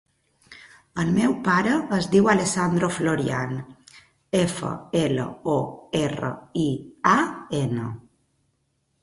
El 1.01 1.09
meu 1.17 1.33
pare 1.47 1.75
es 1.97 2.07
diu 2.15 2.29
Alessandro 2.33 2.89
Florian: 2.95 3.53
efa, 4.41 4.73
ela, 5.03 5.27
o, 5.59 5.59
erra, 6.01 6.33
i, 6.65 6.67
a, 7.13 7.17
ena. 7.61 7.93